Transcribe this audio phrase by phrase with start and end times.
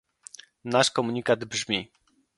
[0.75, 1.83] Nasz komunikat brzmi